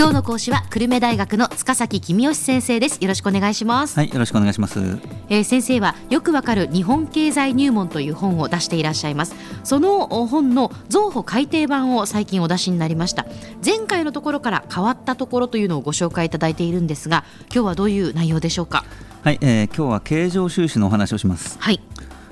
[0.00, 2.96] 今日の講師は久留米大学の塚崎君吉先生です。
[3.02, 3.98] よろしくお願いします。
[3.98, 4.80] はいよろしくお願いします、
[5.28, 9.34] えー、先生はよくわかる日本経済入門という本を出していらっしゃいます。
[9.62, 13.26] その本の増補改訂版を最近お出しになりました。
[13.62, 17.24] 前回のところから変わったところというのをご紹介いただいているんですが
[17.54, 18.86] 今日はどういう内容でしょうか？
[19.22, 21.58] はい、えー、今日は経常収支のお話をします。
[21.60, 21.80] はい。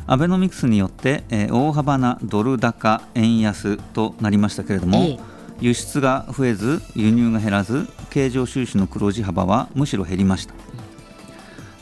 [0.06, 10.54] アベノミクスによって、えー、大幅なドル高円安となりましたけれども、えー輸出が増えず輸入が減らず経常収支の黒字幅はむしろ減りました。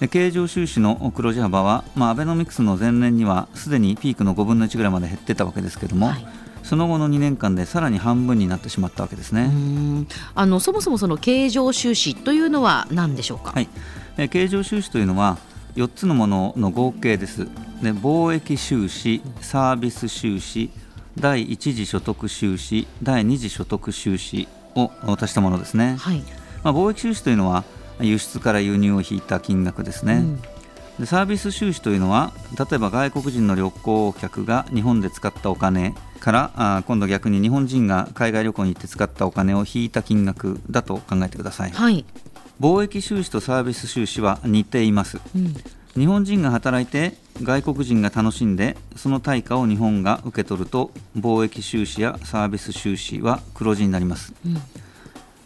[0.01, 6.27] で経常収支の黒字幅は、まあ、アベノミクスの前年にはすでにピークの5分の1ぐらいまで減ってたわけですけれども、はい、
[6.63, 9.51] その後の2年間でさらに半分になってしまったわけですね。
[10.35, 13.69] あのそもそもその経常収支というのは何でしょうか、はい、
[14.19, 15.39] え経常収支というのは
[15.77, 17.47] 4つのものの合計です。
[17.83, 20.71] で貿易収支サービス収支
[21.19, 26.23] 第一次所得収支第二次所得収支を足したものですね、はい、
[26.63, 27.65] まあ、貿易収支というのは
[28.01, 30.41] 輸出から輸入を引いた金額ですね、うん、
[30.99, 42.05] でサービス収支というのは例えば外国人の旅行客が日本で使ったお金からあ今度逆に日本人が海外旅行に行って使ったお金を引いた金額だと考えてください、はい、
[42.61, 45.55] 貿易収支とサービス収支は似ています、うん、
[45.97, 54.57] 日本人が働いて外国人が楽しんでその対価を日本が受け取ると貿易収支やサービス収支は黒字になります、うん、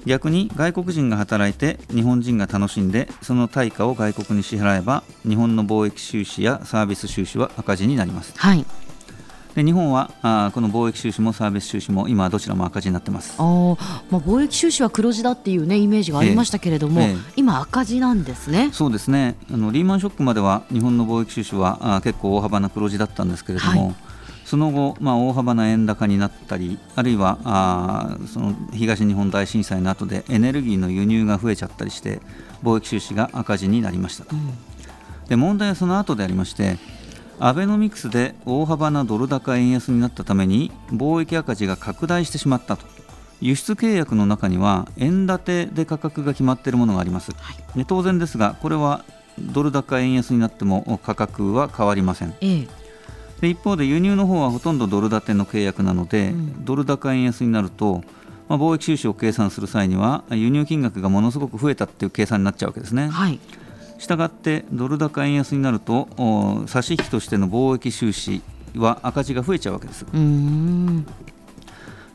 [0.07, 8.65] 逆に外国人が働いて日本人が楽しんでその対価を外国に支払えば日本の貿易収支やサービス収支は赤字になります、はい
[9.55, 13.35] で日本はあこの貿易収支もサービス収支も今どちらも赤字になってます。
[13.39, 13.43] あ、
[14.11, 18.71] まあ、貿易収支は黒字だっていう、ね、イメージがありましたけれども、えーえー、今、赤字なんですね。
[18.73, 19.37] そうですね。
[19.53, 23.95] あのリーマンショックまでは日本の貿易収支はあ結構大幅な黒字だったんですけれども、はい、
[24.45, 32.21] その後、まあ、大幅な円高になったりあるいはあその東日本大震災の後でエネルギーの輸入が増えちゃったりして
[32.63, 34.25] 貿易収支が赤字になりました。
[34.25, 34.35] と。
[34.35, 34.51] うん、
[35.29, 36.79] で問題はその後でありまして
[37.43, 42.87] アベノミクスで大幅なドル高円安になったために貿易赤字が拡大してしまったと。
[43.41, 49.03] 輸出契約の中には円建てで価格が決まっているものがあります、はい、当然ですがこれは
[49.39, 52.69] ドル高円安になっても価格は変わりません、ええ、
[53.41, 58.03] で一方で輸入の方はほとんどドル建ての契約なので、うん、ドル高円安になると、
[58.49, 63.09] まあ、貿易収支を計算する際には輸入金額がものすごく増えたっていう計算になっちゃうわけですね。
[63.09, 63.41] はい
[64.01, 66.09] したがってドル高円安になると
[66.67, 68.41] 差し引きとしての貿易収支
[68.75, 70.07] は赤字が増えちゃうわけです。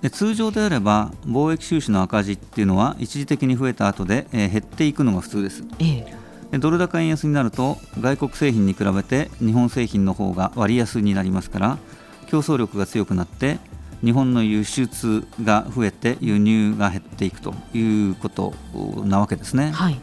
[0.02, 5.64] で通常であれば貿易収支の赤字っていうのは一時的に増えた後で、えー、減っていくのが普通です。
[5.80, 6.06] え
[6.52, 11.78] え、ドル高円安になると外国製品に比べて日本製品の方が割安になりますから
[12.28, 13.60] 競争力が強くなって
[14.04, 18.54] 日本の輸出が増えて輸入が減っていくということ
[19.06, 19.72] なわけですね。
[19.72, 20.00] はい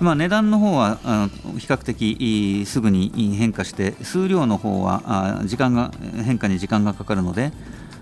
[0.00, 5.90] まあ、値段の方はあの比較的すぐに変化して数量の方は時間が
[6.24, 7.52] 変化に時間がかかるので、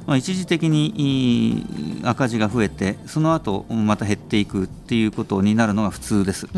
[0.07, 6.49] まあ、一時的に赤字が増えてその後また減っていくっていうことになるのが普通です。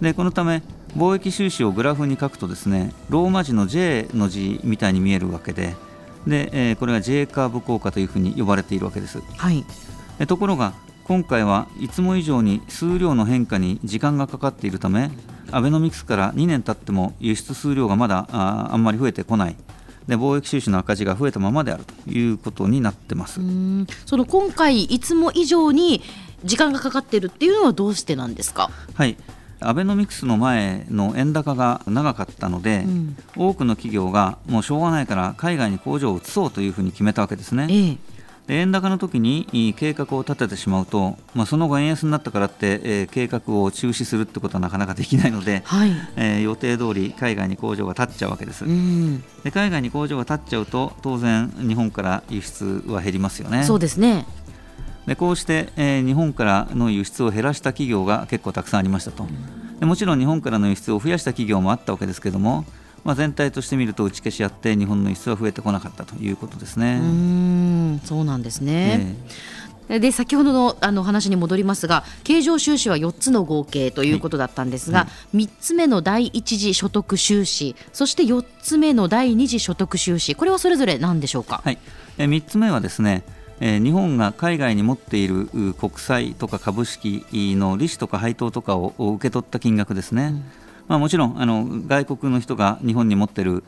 [0.00, 0.62] でこのため
[0.96, 5.74] 貿易収支をグラフに書くとですねローマ字の J の字みたいに見えるわけで
[6.26, 9.20] で、えー、これは J カーブ効果というふうに呼ばれているわけです。
[9.36, 9.64] はい、
[10.26, 10.74] ところが
[11.04, 15.10] 今回はいつも以上に数量の変化に時間がかかっているため
[15.50, 19.56] アベノミクスから2年経っても輸出数量がまだああんまり増えてこない。
[20.06, 23.40] で貿易収支の赤字が増えたままであるということになってます。
[24.06, 26.02] その今回いつも以上に
[26.44, 28.70] 時間がかかっているっていうのはどうしてなんですか？
[28.94, 29.16] はい。
[29.60, 37.68] アベノミクスの前の円高が長かったので、うん、多くの企業がもうしょうがないから海外に工場を移そうというふうに決めたわけですね。
[37.70, 37.98] ええ
[38.54, 48.64] 円高の時に計画を立ててしまうと、まあ、その後円安になったからって、えー、計画を中止するってことはなかなかできないので、はい、えー、予定通り海外に工場が建っちゃうわけです、
[49.44, 53.64] で海外に工場が建っちゃうと当然日本から輸出は減りますよね。
[53.64, 54.26] そうですね。
[55.06, 59.26] でこうして、えー、日本からの輸出を減らした企業が結構たくさんありましたと。
[59.80, 62.64] でもちろん日本からの輸出を増やした企業もあったわけですけども
[63.04, 67.00] まあ、全体として見ると打ち消し合って日本の輸出は増えてこなかったということですね。
[67.02, 69.16] うんそうなんですね、
[69.88, 81.78] えー、で先ほどのあの話に戻りますが経常収支は4つの合計ということだったんですが、はい、3つ目の第一次所得収支そして4つ目の第二次所得収支これはそれぞれ何でしょうか、はい、
[82.18, 83.24] え3つ目はですね
[83.60, 90.44] え日本が海外に持っている国債とか株式の利子とか配当とかを受け取った金額ですね、うん
[90.88, 93.64] まあ、もちろんあの外国の人が日本に持っている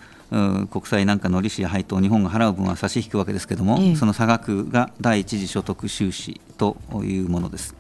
[0.70, 7.74] 国債なんかの利子や配当を日本が払う分は差し引くわけですけれども、ええ、その差額が第一次所得収支というものです。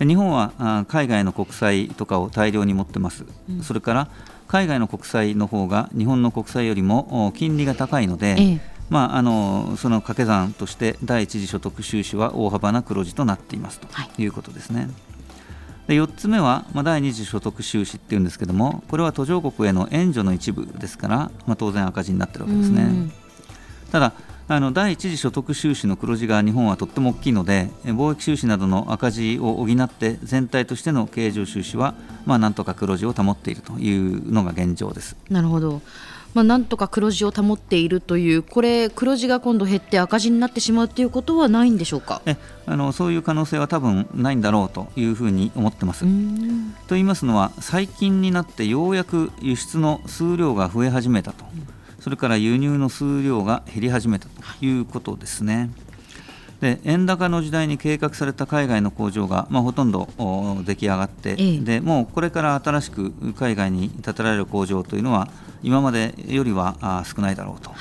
[0.00, 4.08] 日本は海外の国債とかを大量に持ってます、うん、それから
[4.48, 8.60] 海外の国債の方が日本の国債よりも金利が高いので、ええ、
[8.90, 13.88] まあ、あのその掛け算として第一次所得収支は大幅な黒字となっていますと
[14.20, 14.26] い。
[14.26, 14.80] うことですね。
[14.80, 14.90] はい
[15.86, 21.16] で4つ目は、まあ、第二次所得収支っていうんですけどもこれは途上国への援助の一部ですから、
[21.46, 23.10] まあ、当然赤字になってるわけですね。
[23.92, 24.12] ただ
[24.46, 31.94] あの第一次所得収支の黒字が日本はとっても大きいので貿易収支などの赤字を補って全体としての経常収支は、
[32.26, 35.16] まあ、なんとか黒字を保っているというのが現状です。
[35.30, 35.80] なるほど
[36.34, 42.20] まあ、なんとか黒字を保っているというこれ黒字が今度減って赤字になってしまうということはないんでしょうか？
[42.26, 42.36] え
[42.66, 46.04] あのそういう可能性は多分ないんだろうというふうに思ってます。
[46.88, 51.44] と言いますのは最近になってようやく輸出の数量が増え始めたと。
[51.54, 51.66] うん
[52.00, 55.70] それから輸入の数量が減り始めたということですね。
[56.64, 60.08] で円高の時代に計画された海外の工場が、まあ、ほとんど
[60.64, 65.28] 出来上がって、ええ、でもうこれから新しく海外に建てられる工場というのは
[65.62, 67.76] 今までよりは少ないだろうと、は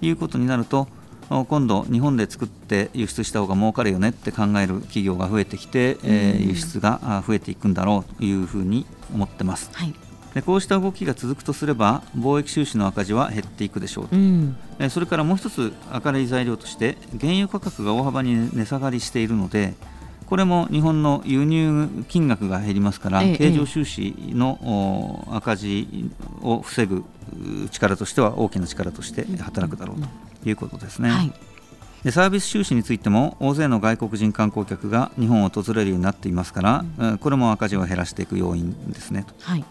[0.00, 0.88] い、いうことになると
[1.28, 9.70] 今度、日本で作って輸出した方が儲かるよねって考える企業が増えてきて、えー、輸出が増えていくんだろうというふうに思ってます。
[9.74, 14.56] はいでこうした動きが続くとすれば貿易収支の赤字は減っていくでしょうと、うん、
[14.90, 15.72] それからもう一つ
[16.04, 19.74] 明るい材料として原油価格が大幅に値下がりしているので
[20.26, 26.10] これも日本の輸入金額が減りますから、ええ、経常収支の赤字
[26.42, 27.04] を防ぐ
[27.70, 29.96] 力としては大きな力として働くだろう
[30.42, 31.08] ということですね。
[31.08, 31.32] うんはい。
[32.04, 39.34] でサービス収支についても大勢の外国人観光客が日本を訪れるようになっていますから、うん、これも赤字を減らしていく要因ですねと。
[39.40, 39.64] はい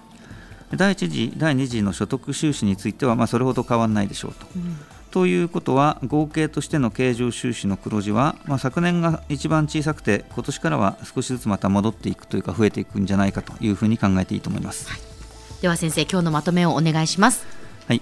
[0.76, 4.48] 第1次、第2次の所得収支については、まあ、それほど変わらないでしょうと。
[4.56, 4.78] うん、
[5.12, 15.00] ということは合計としての経常収支の黒字は、まあ、昨年が一番小さくて今年からは少しずつまた戻っていくというか増えていくんじゃないかというふうに考えていいと思います、はい、
[15.62, 17.46] では先生今日のまとめをお願いします。
[17.88, 18.02] はい。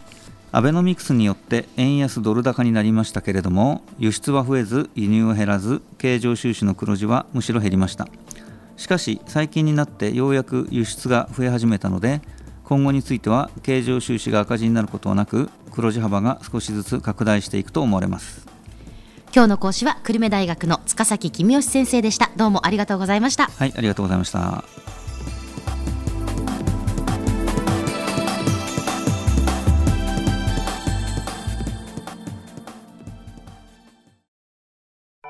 [0.51, 8.07] アベノミクスによって円安ドル高になりましたけれども輸出は増えず輸入は減らず経常収支の黒字はむしろ減りました。
[8.77, 12.21] しかし最近になってようやく輸出が増え始めたので
[12.65, 18.45] 今後については経常収支が赤字になることはなく黒字幅が少しずつ拡大していくと思われます。
[19.33, 22.31] 今日の講師は久留米大学の塚崎公義先生でした。
[22.37, 23.47] どうもありがとうございました。
[23.47, 24.63] はいありがとうございました。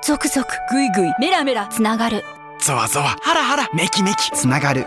[0.02, 2.24] 続々ぐいぐいメラメラつながる。
[2.60, 4.86] ゾワゾワハラハラメキメキつながる